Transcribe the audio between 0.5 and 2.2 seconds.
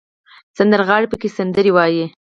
سندرغاړي پکې سندرې وايي.